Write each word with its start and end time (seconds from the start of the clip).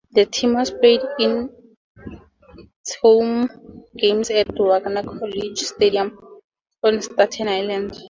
The 0.13 0.25
team 0.25 0.55
played 0.79 1.01
its 1.19 2.95
home 3.03 3.47
games 3.95 4.31
at 4.31 4.47
Wagner 4.57 5.03
College 5.03 5.59
Stadium 5.59 6.17
on 6.83 6.99
Staten 7.03 7.47
Island. 7.47 7.93